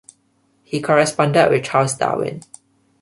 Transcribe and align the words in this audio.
He 0.63 0.81
corresponded 0.81 1.51
with 1.51 1.63
Charles 1.63 1.93
Darwin. 1.95 2.41